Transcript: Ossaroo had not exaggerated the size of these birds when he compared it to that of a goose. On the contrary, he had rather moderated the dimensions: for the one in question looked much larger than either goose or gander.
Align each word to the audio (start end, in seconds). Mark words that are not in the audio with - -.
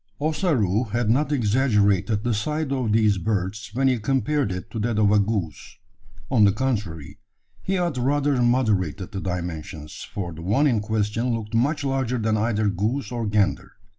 Ossaroo 0.19 0.85
had 0.85 1.11
not 1.11 1.31
exaggerated 1.31 2.23
the 2.23 2.33
size 2.33 2.71
of 2.71 2.91
these 2.91 3.19
birds 3.19 3.69
when 3.75 3.87
he 3.87 3.99
compared 3.99 4.51
it 4.51 4.71
to 4.71 4.79
that 4.79 4.97
of 4.97 5.11
a 5.11 5.19
goose. 5.19 5.77
On 6.31 6.43
the 6.43 6.51
contrary, 6.51 7.19
he 7.61 7.73
had 7.75 7.99
rather 7.99 8.41
moderated 8.41 9.11
the 9.11 9.21
dimensions: 9.21 10.07
for 10.11 10.33
the 10.33 10.41
one 10.41 10.65
in 10.65 10.79
question 10.79 11.35
looked 11.35 11.53
much 11.53 11.83
larger 11.83 12.17
than 12.17 12.35
either 12.35 12.67
goose 12.67 13.11
or 13.11 13.27
gander. 13.27 13.73